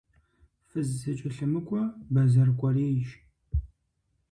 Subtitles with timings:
[0.67, 1.81] Фыз зэкӀэлъымыкӀуэ
[2.13, 3.09] бэзэр кӀуэрейщ.